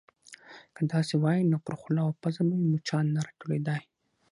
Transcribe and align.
_که 0.75 0.81
داسې 0.93 1.13
وای، 1.23 1.39
نو 1.51 1.57
پر 1.65 1.73
خوله 1.79 2.01
او 2.05 2.11
پزه 2.21 2.41
به 2.47 2.55
يې 2.61 2.67
مچان 2.73 3.05
نه 3.15 3.19
راټولېدای. 3.25 3.83